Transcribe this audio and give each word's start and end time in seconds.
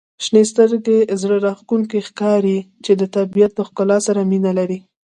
•شنې 0.23 0.43
سترګي 0.51 0.97
زړه 1.21 1.35
راښکونکي 1.45 1.99
ښکاري 2.07 2.57
چې 2.83 2.91
د 2.95 3.03
طبیعت 3.15 3.51
د 3.55 3.59
ښکلا 3.67 3.97
سره 4.07 4.21
مینه 4.31 4.51
لري. 4.59 4.79